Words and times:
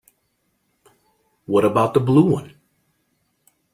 What 1.45 1.63
about 1.63 1.93
the 1.93 1.99
blue 1.99 2.25
one? 2.31 2.55